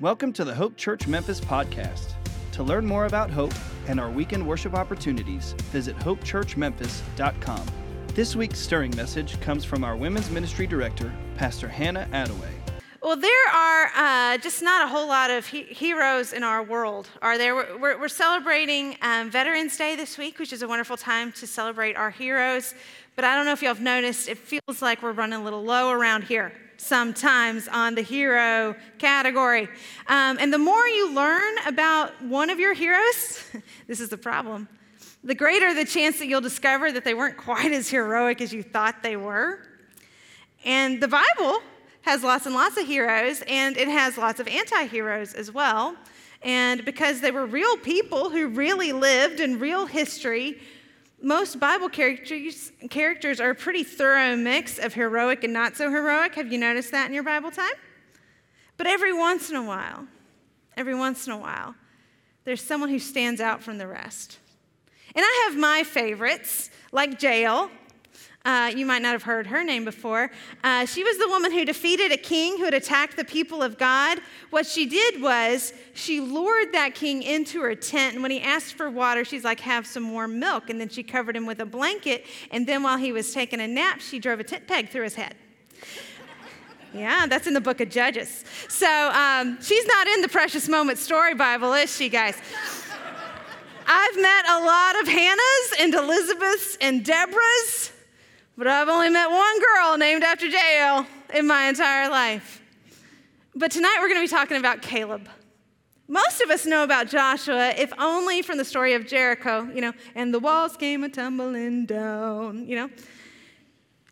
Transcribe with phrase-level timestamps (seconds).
[0.00, 2.12] Welcome to the Hope Church Memphis podcast.
[2.52, 3.52] To learn more about Hope
[3.88, 7.66] and our weekend worship opportunities, visit hopechurchmemphis.com.
[8.14, 12.52] This week's stirring message comes from our women's ministry director, Pastor Hannah Attaway.
[13.02, 17.08] Well, there are uh, just not a whole lot of he- heroes in our world,
[17.20, 17.56] are there?
[17.56, 21.96] We're, we're celebrating um, Veterans Day this week, which is a wonderful time to celebrate
[21.96, 22.72] our heroes.
[23.16, 25.64] But I don't know if y'all have noticed, it feels like we're running a little
[25.64, 29.68] low around here sometimes on the hero category.
[30.06, 33.44] Um, and the more you learn about one of your heroes,
[33.86, 34.68] this is the problem,
[35.22, 38.62] the greater the chance that you'll discover that they weren't quite as heroic as you
[38.62, 39.60] thought they were.
[40.64, 41.60] And the Bible
[42.02, 45.96] has lots and lots of heroes, and it has lots of anti heroes as well.
[46.42, 50.60] And because they were real people who really lived in real history,
[51.20, 56.34] most Bible characters, characters are a pretty thorough mix of heroic and not so heroic.
[56.34, 57.72] Have you noticed that in your Bible time?
[58.76, 60.06] But every once in a while,
[60.76, 61.74] every once in a while,
[62.44, 64.38] there's someone who stands out from the rest.
[65.14, 67.70] And I have my favorites, like Jael,
[68.44, 70.30] uh, you might not have heard her name before.
[70.64, 73.76] Uh, she was the woman who defeated a king who had attacked the people of
[73.76, 74.20] God.
[74.50, 78.74] What she did was she lured that king into her tent, and when he asked
[78.74, 80.70] for water, she's like, Have some warm milk.
[80.70, 83.68] And then she covered him with a blanket, and then while he was taking a
[83.68, 85.34] nap, she drove a tent peg through his head.
[86.94, 88.46] Yeah, that's in the book of Judges.
[88.68, 92.36] So um, she's not in the Precious Moment Story Bible, is she, guys?
[93.86, 97.92] I've met a lot of Hannahs and Elizabeths and Deborahs
[98.58, 102.60] but I've only met one girl named after Jael in my entire life.
[103.54, 105.28] But tonight we're going to be talking about Caleb.
[106.08, 109.92] Most of us know about Joshua, if only from the story of Jericho, you know,
[110.16, 112.90] and the walls came a tumbling down, you know.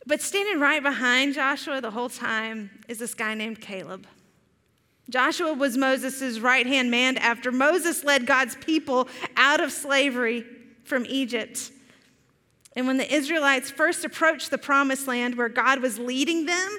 [0.07, 4.07] But standing right behind Joshua the whole time is this guy named Caleb.
[5.11, 10.45] Joshua was Moses' right hand man after Moses led God's people out of slavery
[10.85, 11.73] from Egypt.
[12.77, 16.79] And when the Israelites first approached the promised land where God was leading them,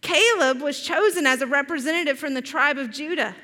[0.00, 3.34] Caleb was chosen as a representative from the tribe of Judah,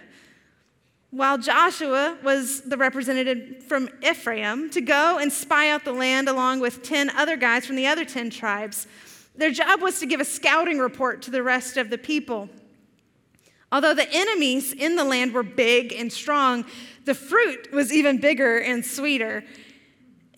[1.11, 6.61] while Joshua was the representative from Ephraim to go and spy out the land along
[6.61, 8.87] with 10 other guys from the other 10 tribes.
[9.35, 12.49] Their job was to give a scouting report to the rest of the people.
[13.71, 16.65] Although the enemies in the land were big and strong,
[17.05, 19.45] the fruit was even bigger and sweeter.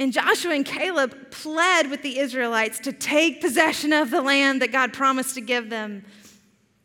[0.00, 4.72] And Joshua and Caleb pled with the Israelites to take possession of the land that
[4.72, 6.06] God promised to give them.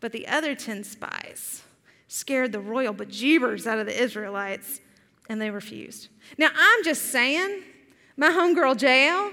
[0.02, 1.64] But the other 10 spies
[2.10, 4.82] scared the royal bejeebers out of the Israelites,
[5.30, 6.10] and they refused.
[6.38, 7.64] Now, I'm just saying,
[8.18, 9.32] my homegirl Jael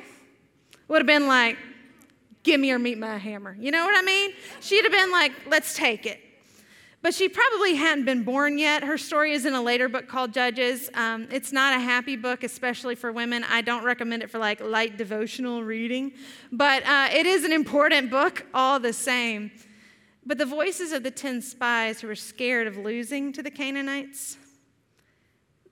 [0.86, 1.58] would have been like,
[2.44, 3.56] give me or meet my hammer.
[3.58, 4.30] You know what I mean?
[4.60, 6.20] She'd have been like, let's take it.
[7.02, 8.84] But she probably hadn't been born yet.
[8.84, 10.88] Her story is in a later book called Judges.
[10.94, 13.44] Um, it's not a happy book, especially for women.
[13.50, 16.12] I don't recommend it for like light devotional reading,
[16.52, 19.50] but uh, it is an important book all the same.
[20.24, 24.36] But the voices of the 10 spies who were scared of losing to the Canaanites,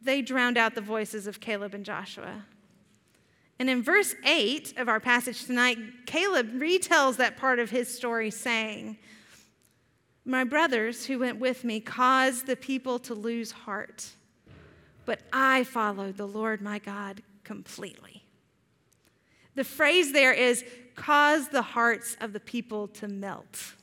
[0.02, 2.44] they drowned out the voices of Caleb and Joshua.
[3.60, 8.30] And in verse 8 of our passage tonight, Caleb retells that part of his story,
[8.30, 8.96] saying,
[10.30, 14.10] my brothers who went with me caused the people to lose heart,
[15.04, 18.24] but I followed the Lord my God completely.
[19.56, 20.64] The phrase there is
[20.94, 23.74] cause the hearts of the people to melt.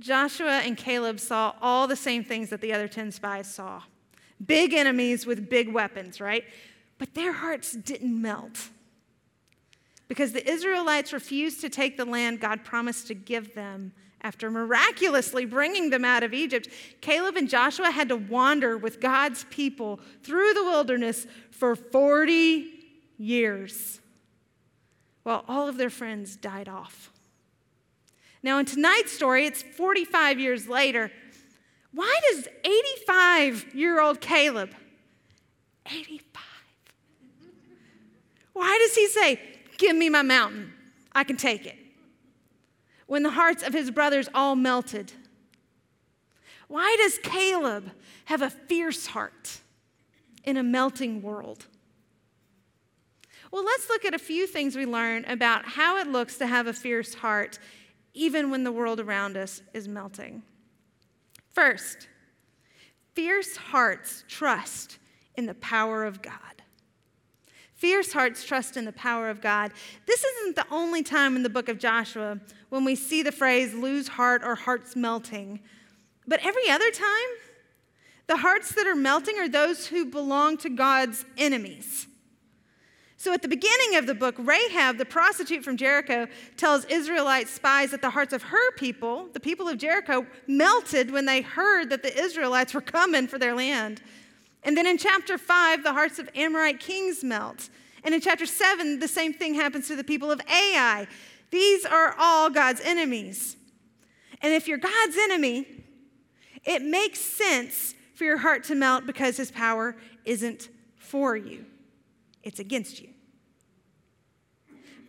[0.00, 3.82] Joshua and Caleb saw all the same things that the other 10 spies saw
[4.44, 6.44] big enemies with big weapons, right?
[6.98, 8.70] But their hearts didn't melt
[10.08, 15.44] because the Israelites refused to take the land God promised to give them after miraculously
[15.44, 16.68] bringing them out of Egypt,
[17.00, 22.68] Caleb and Joshua had to wander with God's people through the wilderness for 40
[23.18, 24.00] years
[25.24, 27.10] while all of their friends died off.
[28.42, 31.12] Now, in tonight's story, it's 45 years later.
[31.92, 34.70] Why does 85 year old Caleb,
[35.86, 36.42] 85,
[38.52, 39.40] why does he say,
[39.78, 40.72] Give me my mountain?
[41.12, 41.76] I can take it
[43.12, 45.12] when the hearts of his brothers all melted?
[46.66, 47.90] Why does Caleb
[48.24, 49.60] have a fierce heart
[50.44, 51.66] in a melting world?
[53.50, 56.66] Well, let's look at a few things we learn about how it looks to have
[56.66, 57.58] a fierce heart,
[58.14, 60.42] even when the world around us is melting.
[61.50, 62.08] First,
[63.14, 64.96] fierce hearts trust
[65.34, 66.61] in the power of God.
[67.82, 69.72] Fierce hearts trust in the power of God.
[70.06, 72.38] This isn't the only time in the book of Joshua
[72.68, 75.58] when we see the phrase lose heart or hearts melting.
[76.24, 77.08] But every other time,
[78.28, 82.06] the hearts that are melting are those who belong to God's enemies.
[83.16, 87.90] So at the beginning of the book, Rahab, the prostitute from Jericho, tells Israelite spies
[87.90, 92.04] that the hearts of her people, the people of Jericho, melted when they heard that
[92.04, 94.02] the Israelites were coming for their land.
[94.62, 97.68] And then in chapter 5, the hearts of Amorite kings melt.
[98.04, 101.06] And in chapter 7, the same thing happens to the people of Ai.
[101.50, 103.56] These are all God's enemies.
[104.40, 105.66] And if you're God's enemy,
[106.64, 111.66] it makes sense for your heart to melt because his power isn't for you,
[112.42, 113.08] it's against you.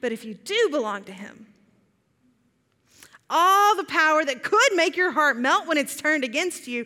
[0.03, 1.47] But if you do belong to Him,
[3.29, 6.85] all the power that could make your heart melt when it's turned against you,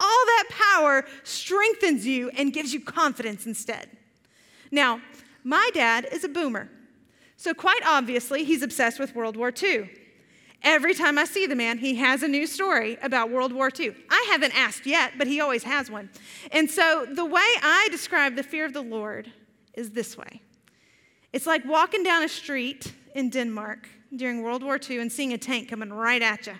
[0.00, 3.88] all that power strengthens you and gives you confidence instead.
[4.70, 5.00] Now,
[5.44, 6.68] my dad is a boomer.
[7.36, 9.88] So, quite obviously, he's obsessed with World War II.
[10.62, 13.94] Every time I see the man, he has a new story about World War II.
[14.10, 16.10] I haven't asked yet, but he always has one.
[16.50, 19.32] And so, the way I describe the fear of the Lord
[19.74, 20.42] is this way
[21.32, 25.38] it's like walking down a street in Denmark during World War II and seeing a
[25.38, 26.54] tank coming right at you.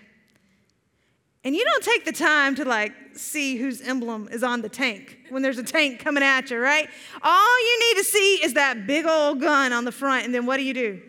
[1.43, 5.17] And you don't take the time to like see whose emblem is on the tank
[5.29, 6.89] when there's a tank coming at you, right?
[7.21, 10.45] All you need to see is that big old gun on the front, and then
[10.45, 11.01] what do you do?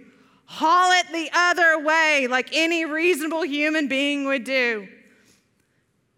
[0.44, 4.88] Haul it the other way like any reasonable human being would do.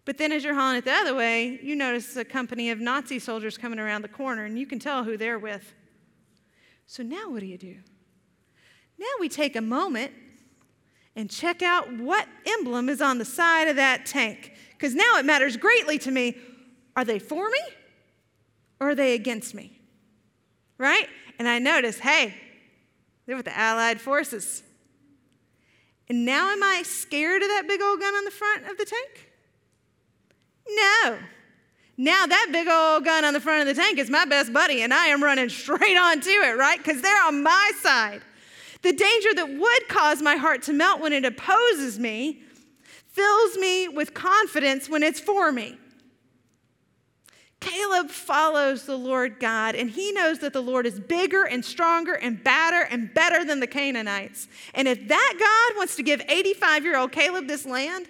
[0.05, 3.19] But then as you're hauling it the other way, you notice a company of Nazi
[3.19, 5.73] soldiers coming around the corner, and you can tell who they're with.
[6.85, 7.77] So now what do you do?
[8.99, 10.11] Now we take a moment
[11.15, 14.53] and check out what emblem is on the side of that tank.
[14.71, 16.37] Because now it matters greatly to me.
[16.95, 17.59] Are they for me
[18.79, 19.79] or are they against me?
[20.77, 21.07] Right?
[21.39, 22.35] And I notice, hey,
[23.25, 24.63] they're with the Allied forces.
[26.09, 28.85] And now am I scared of that big old gun on the front of the
[28.85, 29.29] tank?
[30.69, 31.17] No.
[31.97, 34.81] Now that big old gun on the front of the tank is my best buddy,
[34.81, 36.77] and I am running straight onto it, right?
[36.77, 38.21] Because they're on my side.
[38.83, 42.43] The danger that would cause my heart to melt when it opposes me
[43.07, 45.77] fills me with confidence when it's for me.
[47.59, 52.13] Caleb follows the Lord God, and he knows that the Lord is bigger and stronger
[52.13, 54.49] and badder and better than the Canaanites.
[54.73, 58.07] And if that God wants to give 85 year old Caleb this land,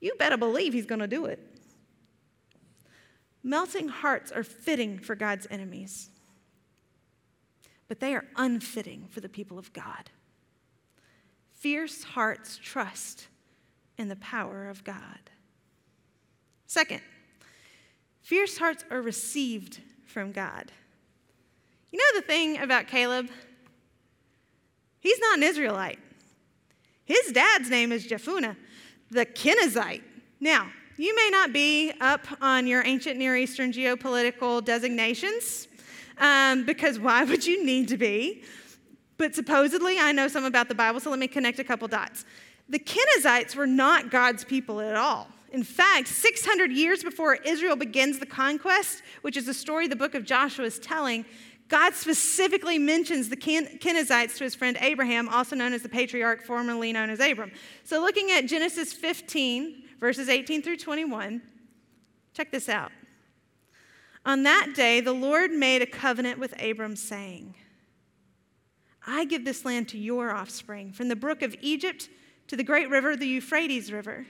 [0.00, 1.40] you better believe he's going to do it.
[3.42, 6.10] Melting hearts are fitting for God's enemies,
[7.88, 10.10] but they are unfitting for the people of God.
[11.52, 13.28] Fierce hearts trust
[13.96, 15.30] in the power of God.
[16.66, 17.00] Second,
[18.22, 20.72] fierce hearts are received from God.
[21.90, 23.30] You know the thing about Caleb?
[24.98, 25.98] He's not an Israelite.
[27.04, 28.56] His dad's name is Jephunneh,
[29.10, 30.02] the Kenizzite.
[30.40, 35.68] Now, you may not be up on your ancient Near Eastern geopolitical designations,
[36.18, 38.42] um, because why would you need to be?
[39.16, 42.24] But supposedly, I know some about the Bible, so let me connect a couple dots.
[42.68, 45.28] The Kenizzites were not God's people at all.
[45.52, 50.16] In fact, 600 years before Israel begins the conquest, which is a story the book
[50.16, 51.24] of Joshua is telling,
[51.68, 56.92] God specifically mentions the Kenizzites to his friend Abraham, also known as the patriarch, formerly
[56.92, 57.52] known as Abram.
[57.84, 61.40] So, looking at Genesis 15, verses 18 through 21.
[62.34, 62.92] Check this out.
[64.24, 67.54] On that day, the Lord made a covenant with Abram, saying,
[69.06, 72.08] I give this land to your offspring, from the brook of Egypt
[72.48, 74.26] to the great river, the Euphrates River,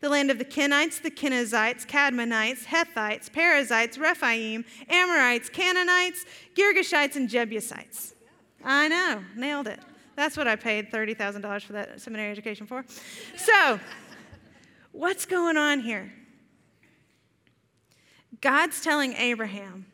[0.00, 6.24] the land of the Kenites, the Kenizzites, Cadmonites, Hethites, Perizzites, Rephaim, Amorites, Canaanites,
[6.56, 8.14] Girgashites, and Jebusites.
[8.64, 9.78] I know, nailed it.
[10.16, 12.84] That's what I paid $30,000 for that seminary education for.
[13.36, 13.78] So,
[14.92, 16.12] What's going on here?
[18.40, 19.86] God's telling Abraham,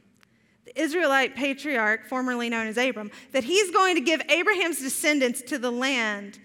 [0.64, 5.58] the Israelite patriarch, formerly known as Abram, that he's going to give Abraham's descendants to
[5.58, 6.38] the land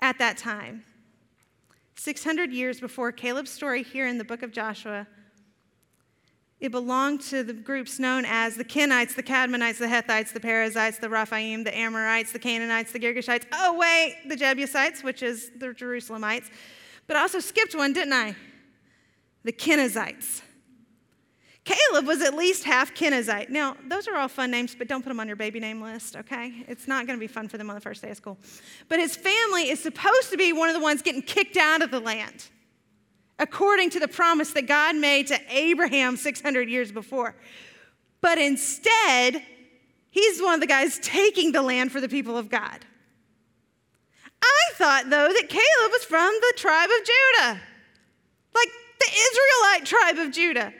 [0.00, 0.84] at that time.
[1.96, 5.06] 600 years before Caleb's story here in the book of Joshua,
[6.58, 10.98] it belonged to the groups known as the Kenites, the Cadmonites, the Hethites, the Perizzites,
[10.98, 13.44] the Rephaim, the Amorites, the Canaanites, the Girgashites.
[13.52, 16.50] Oh, wait, the Jebusites, which is the Jerusalemites.
[17.06, 18.34] But I also skipped one, didn't I?
[19.44, 20.42] The Kenizzites.
[21.66, 23.48] Caleb was at least half Kenizzite.
[23.50, 26.14] Now, those are all fun names, but don't put them on your baby name list,
[26.14, 26.64] okay?
[26.68, 28.38] It's not going to be fun for them on the first day of school.
[28.88, 31.90] But his family is supposed to be one of the ones getting kicked out of
[31.90, 32.50] the land,
[33.40, 37.34] according to the promise that God made to Abraham 600 years before.
[38.20, 39.42] But instead,
[40.10, 42.86] he's one of the guys taking the land for the people of God.
[44.40, 47.60] I thought, though, that Caleb was from the tribe of Judah.
[48.54, 48.68] Like
[49.00, 50.72] the Israelite tribe of Judah.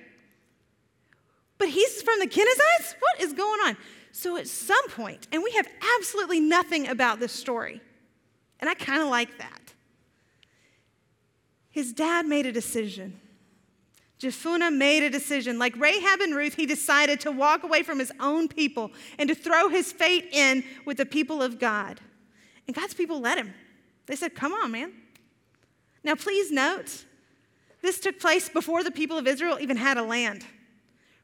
[1.59, 2.95] But he's from the Kenizzites?
[2.99, 3.77] What is going on?
[4.13, 7.81] So at some point, and we have absolutely nothing about this story,
[8.61, 9.75] and I kind of like that.
[11.71, 13.21] His dad made a decision.
[14.19, 15.59] Jephunneh made a decision.
[15.59, 19.35] Like Rahab and Ruth, he decided to walk away from his own people and to
[19.35, 22.01] throw his fate in with the people of God.
[22.67, 23.53] And God's people let him.
[24.07, 24.93] They said, Come on, man.
[26.03, 27.05] Now, please note,
[27.83, 30.47] this took place before the people of Israel even had a land.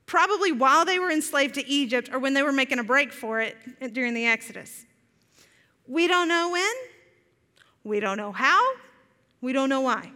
[0.07, 3.41] Probably while they were enslaved to Egypt or when they were making a break for
[3.41, 3.57] it
[3.93, 4.85] during the Exodus.
[5.87, 6.73] We don't know when,
[7.85, 8.75] we don't know how,
[9.41, 10.13] we don't know why.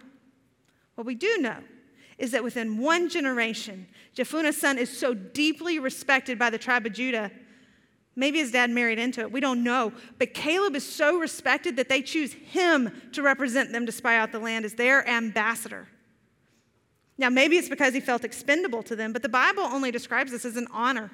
[0.94, 1.58] What we do know
[2.18, 6.92] is that within one generation, Jephunneh's son is so deeply respected by the tribe of
[6.92, 7.30] Judah.
[8.14, 9.30] Maybe his dad married into it.
[9.30, 9.92] We don't know.
[10.18, 14.32] But Caleb is so respected that they choose him to represent them to spy out
[14.32, 15.88] the land as their ambassador.
[17.18, 20.44] Now, maybe it's because he felt expendable to them, but the Bible only describes this
[20.44, 21.10] as an honor.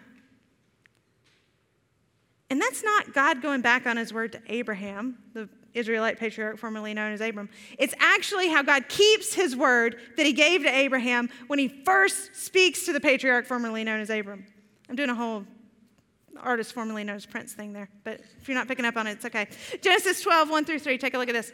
[2.51, 6.93] And that's not God going back on his word to Abraham, the Israelite patriarch formerly
[6.93, 7.49] known as Abram.
[7.79, 12.37] It's actually how God keeps his word that he gave to Abraham when he first
[12.37, 14.45] speaks to the patriarch formerly known as Abram.
[14.89, 15.45] I'm doing a whole
[16.39, 19.13] artist formerly known as Prince thing there, but if you're not picking up on it,
[19.13, 19.49] it's okay.
[19.81, 21.53] Genesis 12, 1 through 3, take a look at this.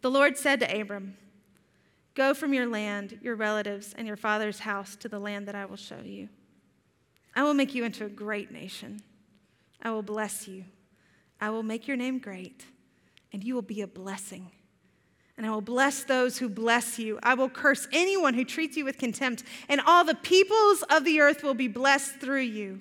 [0.00, 1.16] The Lord said to Abram,
[2.14, 5.64] Go from your land, your relatives, and your father's house to the land that I
[5.64, 6.28] will show you.
[7.34, 9.02] I will make you into a great nation.
[9.82, 10.64] I will bless you
[11.44, 12.64] I will make your name great,
[13.30, 14.50] and you will be a blessing.
[15.36, 17.18] And I will bless those who bless you.
[17.22, 21.20] I will curse anyone who treats you with contempt, and all the peoples of the
[21.20, 22.80] earth will be blessed through you.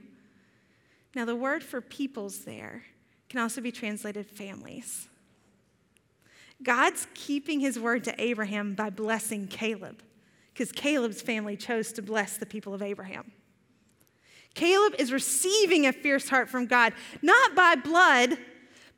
[1.16, 2.84] Now, the word for peoples there
[3.28, 5.10] can also be translated families.
[6.64, 10.02] God's keeping his word to Abraham by blessing Caleb,
[10.54, 13.32] because Caleb's family chose to bless the people of Abraham.
[14.54, 18.38] Caleb is receiving a fierce heart from God, not by blood,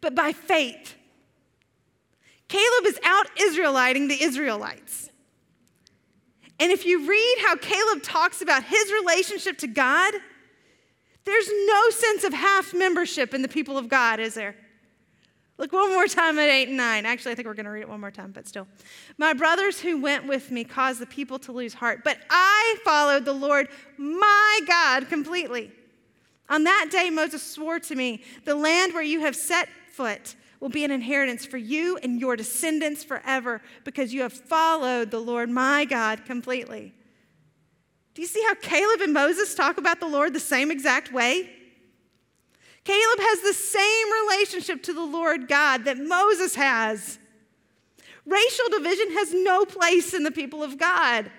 [0.01, 0.95] but by faith.
[2.47, 5.09] Caleb is out Israeliting the Israelites.
[6.59, 10.13] And if you read how Caleb talks about his relationship to God,
[11.25, 14.55] there's no sense of half membership in the people of God, is there?
[15.57, 17.05] Look one more time at 8 and 9.
[17.05, 18.67] Actually, I think we're going to read it one more time, but still.
[19.17, 23.23] My brothers who went with me caused the people to lose heart, but I followed
[23.23, 25.71] the Lord my God completely.
[26.49, 30.69] On that day, Moses swore to me, The land where you have set foot will
[30.69, 35.49] be an inheritance for you and your descendants forever because you have followed the Lord
[35.49, 36.93] my God completely.
[38.13, 41.49] Do you see how Caleb and Moses talk about the Lord the same exact way?
[42.85, 47.19] Caleb has the same relationship to the Lord God that Moses has.
[48.25, 51.29] Racial division has no place in the people of God.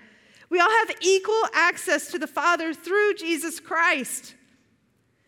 [0.49, 4.35] We all have equal access to the Father through Jesus Christ.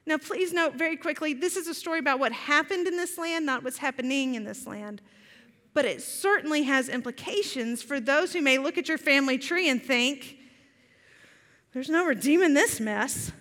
[0.06, 3.46] Now, please note very quickly this is a story about what happened in this land,
[3.46, 5.02] not what's happening in this land.
[5.74, 9.82] But it certainly has implications for those who may look at your family tree and
[9.82, 10.38] think,
[11.74, 13.32] there's no redeeming this mess.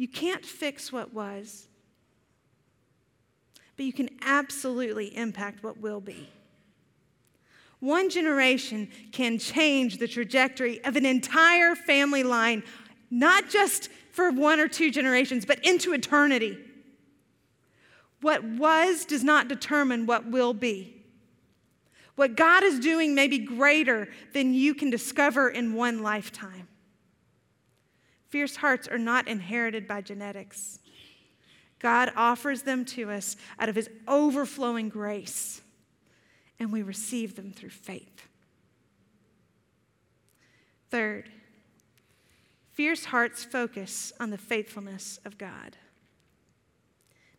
[0.00, 1.68] You can't fix what was,
[3.76, 6.30] but you can absolutely impact what will be.
[7.80, 12.62] One generation can change the trajectory of an entire family line,
[13.10, 16.56] not just for one or two generations, but into eternity.
[18.22, 20.96] What was does not determine what will be.
[22.16, 26.68] What God is doing may be greater than you can discover in one lifetime.
[28.30, 30.78] Fierce hearts are not inherited by genetics.
[31.80, 35.60] God offers them to us out of his overflowing grace,
[36.58, 38.28] and we receive them through faith.
[40.90, 41.30] Third,
[42.72, 45.76] Fierce hearts focus on the faithfulness of God.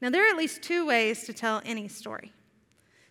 [0.02, 2.34] Now, there are at least two ways to tell any story.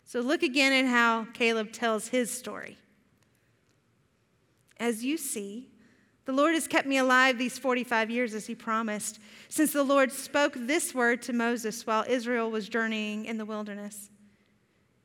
[0.04, 2.76] So, look again at how Caleb tells his story.
[4.78, 5.69] As you see,
[6.30, 9.18] the Lord has kept me alive these 45 years as he promised,
[9.48, 14.10] since the Lord spoke this word to Moses while Israel was journeying in the wilderness.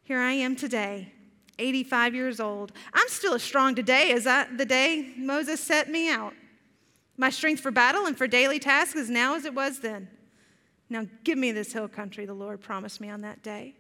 [0.04, 1.12] Here I am today,
[1.58, 2.74] 85 years old.
[2.94, 6.36] I'm still as strong today as I, the day Moses set me out.
[7.18, 10.08] My strength for battle and for daily tasks is now as it was then.
[10.92, 13.74] Now give me this hill country, the Lord promised me on that day.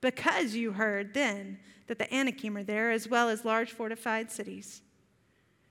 [0.00, 1.58] Because you heard then
[1.88, 4.82] that the Anakim are there, as well as large fortified cities.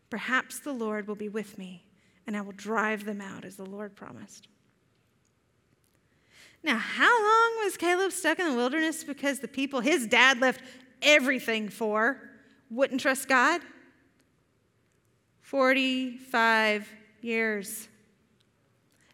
[0.10, 1.84] Perhaps the Lord will be with me,
[2.26, 4.48] and I will drive them out, as the Lord promised.
[6.64, 10.62] Now, how long was Caleb stuck in the wilderness because the people his dad left
[11.02, 12.20] everything for
[12.70, 13.62] wouldn't trust God?
[15.42, 16.90] 45
[17.22, 17.88] years.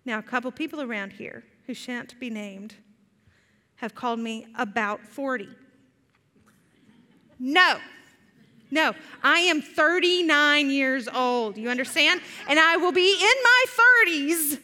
[0.05, 2.75] Now, a couple people around here who shan't be named
[3.75, 5.49] have called me about 40.
[7.37, 7.77] No,
[8.73, 11.57] no, I am 39 years old.
[11.57, 12.21] You understand?
[12.49, 13.65] And I will be in my
[14.07, 14.59] 30s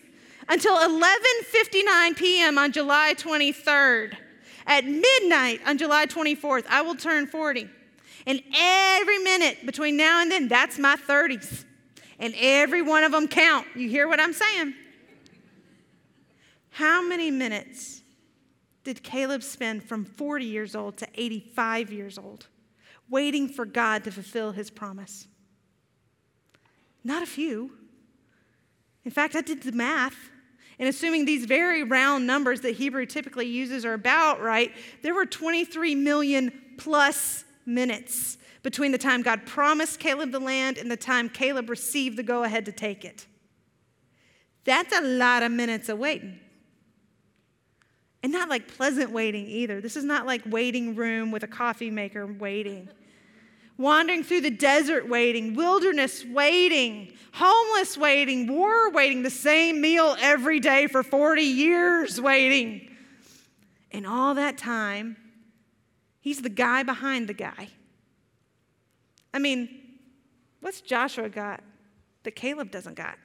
[0.49, 2.57] until 11:59 p.m.
[2.57, 4.17] on July 23rd.
[4.65, 7.69] At midnight on July 24th, I will turn 40.
[8.25, 11.65] And every minute between now and then, that's my 30s.
[12.19, 13.67] And every one of them count.
[13.75, 14.73] You hear what I'm saying?
[16.71, 18.01] How many minutes
[18.83, 22.47] did Caleb spend from 40 years old to 85 years old
[23.09, 25.27] waiting for God to fulfill his promise?
[27.03, 27.71] Not a few.
[29.05, 30.15] In fact, I did the math.
[30.77, 35.25] And assuming these very round numbers that Hebrew typically uses are about right, there were
[35.25, 41.29] 23 million plus minutes between the time God promised Caleb the land and the time
[41.29, 43.25] Caleb received the go ahead to take it.
[44.63, 46.39] That's a lot of minutes of waiting.
[48.21, 49.79] And not like pleasant waiting either.
[49.79, 52.89] This is not like waiting room with a coffee maker waiting.
[53.79, 60.59] Wandering through the desert waiting, wilderness waiting, homeless waiting, war waiting, the same meal every
[60.59, 62.93] day for 40 years waiting.
[63.91, 65.15] And all that time,
[66.19, 67.69] he's the guy behind the guy.
[69.33, 69.69] I mean,
[70.59, 71.63] what's Joshua got
[72.23, 73.17] that Caleb doesn't got?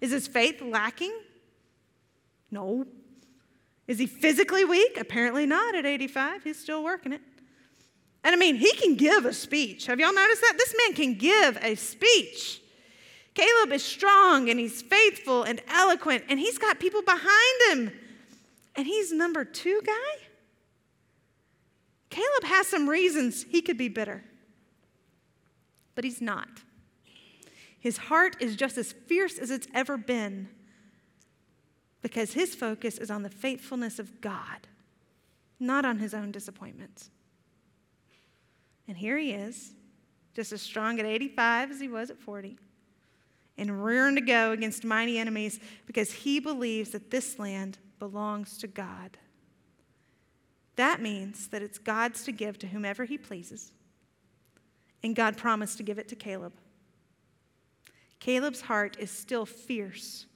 [0.00, 1.18] Is his faith lacking?
[2.48, 2.86] No.
[3.88, 4.96] Is he physically weak?
[5.00, 6.44] Apparently not at 85.
[6.44, 7.22] He's still working it.
[8.24, 9.86] And I mean, he can give a speech.
[9.86, 10.54] Have y'all noticed that?
[10.56, 12.60] This man can give a speech.
[13.34, 17.92] Caleb is strong and he's faithful and eloquent, and he's got people behind him.
[18.76, 20.24] And he's number two guy?
[22.10, 24.22] Caleb has some reasons he could be bitter
[25.94, 26.48] but he's not.
[27.78, 30.48] His heart is just as fierce as it's ever been
[32.00, 34.68] because his focus is on the faithfulness of God,
[35.58, 37.10] not on his own disappointments.
[38.88, 39.72] And here he is,
[40.34, 42.58] just as strong at 85 as he was at 40,
[43.58, 48.66] and rearing to go against mighty enemies because he believes that this land belongs to
[48.66, 49.18] God.
[50.76, 53.72] That means that it's God's to give to whomever he pleases
[55.02, 56.52] and God promised to give it to Caleb.
[58.20, 60.26] Caleb's heart is still fierce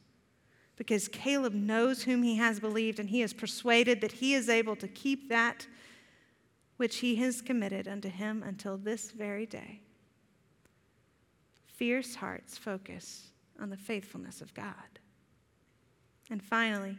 [0.76, 4.76] because Caleb knows whom he has believed and he is persuaded that he is able
[4.76, 5.66] to keep that
[6.76, 9.80] which he has committed unto him until this very day.
[11.66, 14.98] Fierce hearts focus on the faithfulness of God.
[16.30, 16.98] And finally,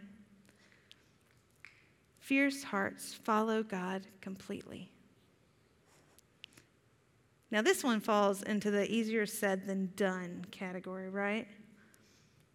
[2.20, 4.90] fierce hearts follow God completely.
[7.50, 11.48] Now, this one falls into the easier said than done category, right?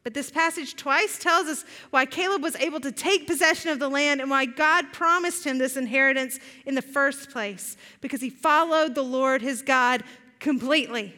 [0.04, 3.88] But this passage twice tells us why Caleb was able to take possession of the
[3.88, 8.94] land and why God promised him this inheritance in the first place because he followed
[8.94, 10.02] the Lord his God
[10.40, 11.14] completely.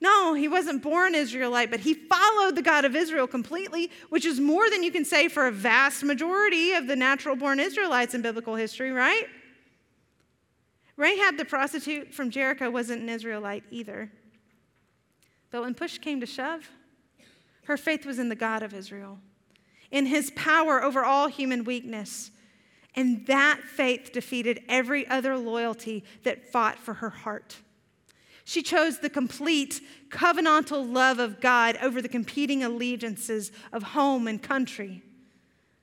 [0.00, 4.38] No, he wasn't born Israelite, but he followed the God of Israel completely, which is
[4.38, 8.22] more than you can say for a vast majority of the natural born Israelites in
[8.22, 9.26] biblical history, right?
[10.96, 14.10] Rahab the prostitute from Jericho wasn't an Israelite either.
[15.50, 16.68] But when push came to shove,
[17.68, 19.18] her faith was in the God of Israel,
[19.90, 22.30] in his power over all human weakness.
[22.94, 27.58] And that faith defeated every other loyalty that fought for her heart.
[28.44, 34.42] She chose the complete covenantal love of God over the competing allegiances of home and
[34.42, 35.02] country,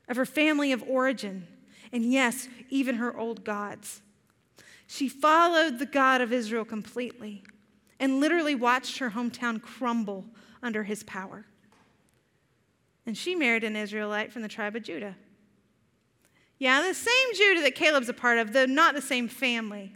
[0.09, 1.45] of her family of origin,
[1.91, 4.01] and yes, even her old gods.
[4.87, 7.43] She followed the God of Israel completely
[7.99, 10.25] and literally watched her hometown crumble
[10.63, 11.45] under his power.
[13.05, 15.15] And she married an Israelite from the tribe of Judah.
[16.57, 19.93] Yeah, the same Judah that Caleb's a part of, though not the same family.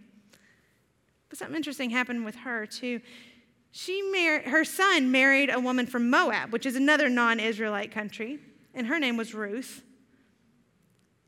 [1.30, 3.02] But something interesting happened with her, too.
[3.72, 8.39] She mar- her son married a woman from Moab, which is another non Israelite country,
[8.74, 9.84] and her name was Ruth.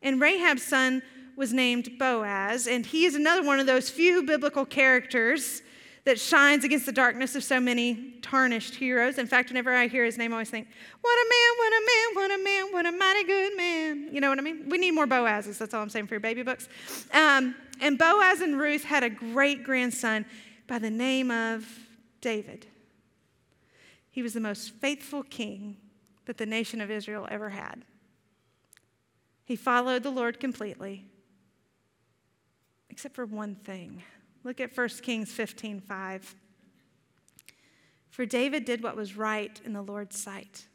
[0.02, 1.04] And Rahab's son
[1.36, 5.62] was named Boaz, and he is another one of those few biblical characters
[6.04, 9.18] that shines against the darkness of so many tarnished heroes.
[9.18, 10.68] In fact, whenever I hear his name, I always think,
[11.02, 14.10] What a man, what a man, what a man, what a mighty good man.
[14.12, 14.70] You know what I mean?
[14.70, 15.58] We need more Boazes.
[15.58, 16.68] That's all I'm saying for your baby books.
[17.14, 20.26] Um, and Boaz and Ruth had a great grandson
[20.68, 21.68] by the name of
[22.22, 22.68] David.
[24.10, 25.78] He was the most faithful king
[26.26, 27.84] that the nation of Israel ever had.
[29.46, 31.06] He followed the Lord completely
[32.92, 34.04] except for one thing.
[34.43, 36.36] Look at 1 Kings 15 5.
[38.10, 40.65] For David did what was right in the Lord's sight.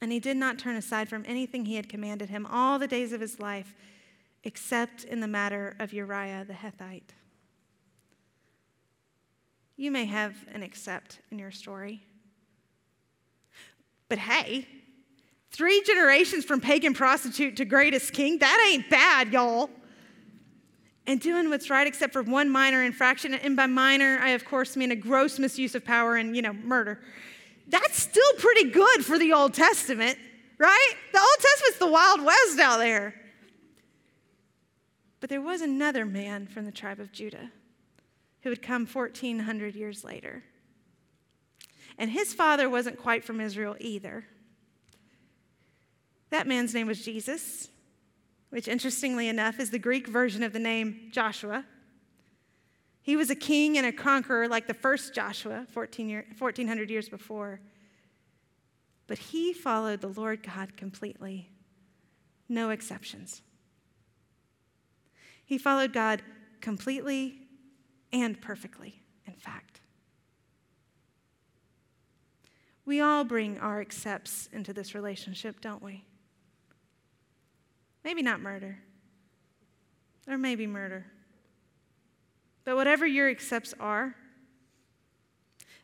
[0.00, 3.12] And he did not turn aside from anything he had commanded him all the days
[3.12, 3.74] of his life,
[4.44, 7.10] except in the matter of Uriah the Hethite.
[9.76, 12.02] You may have an except in your story.
[14.08, 14.66] But hey,
[15.50, 19.70] three generations from pagan prostitute to greatest king, that ain't bad, y'all
[21.10, 23.34] and doing what's right except for one minor infraction.
[23.34, 26.52] And by minor, I of course mean a gross misuse of power and, you know,
[26.52, 27.00] murder.
[27.66, 30.16] That's still pretty good for the Old Testament,
[30.56, 30.94] right?
[31.12, 33.14] The Old Testament's the Wild West out there.
[35.18, 37.50] But there was another man from the tribe of Judah
[38.42, 40.44] who had come 1,400 years later.
[41.98, 44.26] And his father wasn't quite from Israel either.
[46.30, 47.68] That man's name was Jesus
[48.50, 51.64] which interestingly enough is the Greek version of the name Joshua.
[53.02, 57.08] He was a king and a conqueror like the first Joshua, 14 year, 1400 years
[57.08, 57.60] before.
[59.06, 61.50] But he followed the Lord God completely,
[62.48, 63.42] no exceptions.
[65.44, 66.22] He followed God
[66.60, 67.38] completely
[68.12, 69.80] and perfectly, in fact.
[72.84, 76.04] We all bring our accepts into this relationship, don't we?
[78.04, 78.78] Maybe not murder,
[80.26, 81.06] or maybe murder.
[82.64, 84.14] But whatever your accepts are,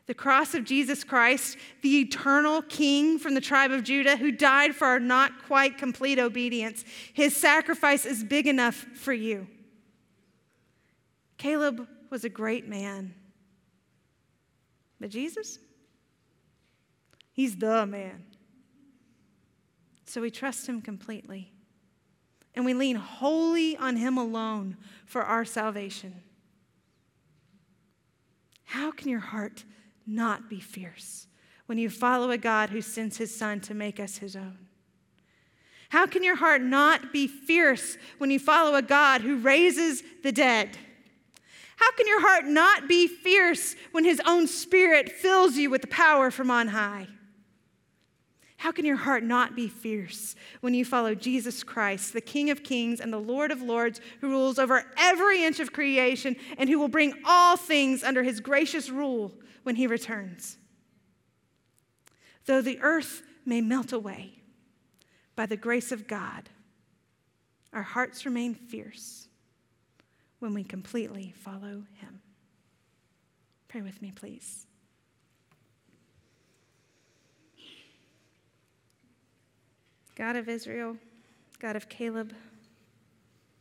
[0.07, 4.73] the cross of Jesus Christ, the eternal King from the tribe of Judah who died
[4.73, 9.47] for our not quite complete obedience, his sacrifice is big enough for you.
[11.37, 13.13] Caleb was a great man.
[14.99, 15.59] But Jesus?
[17.33, 18.23] He's the man.
[20.05, 21.51] So we trust him completely
[22.57, 26.23] and we lean wholly on Him alone for our salvation.
[28.63, 29.63] How can your heart
[30.07, 31.27] not be fierce
[31.67, 34.57] when you follow a God who sends His Son to make us His own?
[35.89, 40.31] How can your heart not be fierce when you follow a God who raises the
[40.31, 40.79] dead?
[41.75, 45.87] How can your heart not be fierce when His own Spirit fills you with the
[45.87, 47.07] power from on high?
[48.57, 52.63] How can your heart not be fierce when you follow Jesus Christ, the King of
[52.63, 56.79] Kings and the Lord of Lords, who rules over every inch of creation and who
[56.79, 59.31] will bring all things under his gracious rule
[59.63, 60.57] when he returns?
[62.45, 64.41] Though the earth may melt away,
[65.35, 66.49] by the grace of God,
[67.71, 69.27] our hearts remain fierce
[70.39, 72.21] when we completely follow him.
[73.67, 74.66] Pray with me, please.
[80.17, 80.97] God of Israel,
[81.59, 82.33] God of Caleb,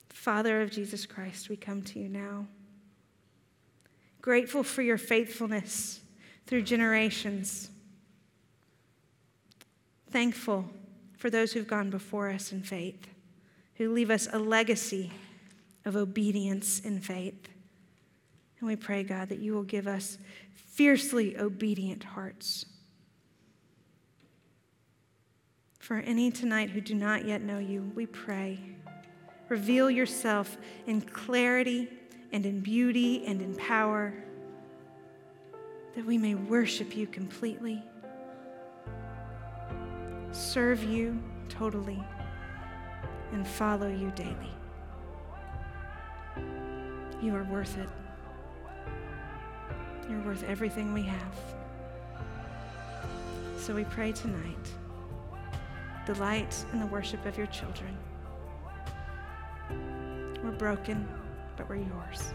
[0.08, 2.46] Father of Jesus Christ, we come to you now.
[4.22, 6.00] Grateful for your faithfulness
[6.46, 7.68] through generations.
[10.10, 10.64] Thankful
[11.18, 13.06] for those who've gone before us in faith,
[13.74, 15.12] who leave us a legacy
[15.84, 17.50] of obedience in faith.
[18.60, 20.16] And we pray, God, that you will give us
[20.54, 22.64] fiercely obedient hearts
[25.86, 28.58] For any tonight who do not yet know you, we pray.
[29.48, 31.88] Reveal yourself in clarity
[32.32, 34.12] and in beauty and in power,
[35.94, 37.84] that we may worship you completely,
[40.32, 42.02] serve you totally,
[43.30, 44.54] and follow you daily.
[47.22, 47.88] You are worth it.
[50.10, 51.36] You're worth everything we have.
[53.56, 54.72] So we pray tonight
[56.06, 57.96] delight in the worship of your children.
[60.42, 61.06] We're broken,
[61.56, 62.32] but we're yours.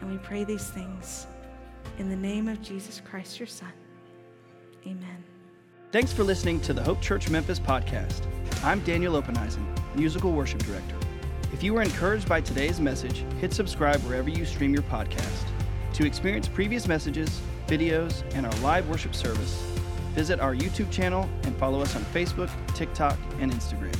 [0.00, 1.26] And we pray these things
[1.98, 3.72] in the name of Jesus Christ, your Son.
[4.86, 5.24] Amen.
[5.90, 8.22] Thanks for listening to the Hope Church Memphis podcast.
[8.62, 10.96] I'm Daniel Openeisen, musical worship director.
[11.52, 15.46] If you were encouraged by today's message, hit subscribe wherever you stream your podcast.
[15.94, 19.67] To experience previous messages, videos, and our live worship service,
[20.18, 23.96] Visit our YouTube channel and follow us on Facebook, TikTok, and Instagram.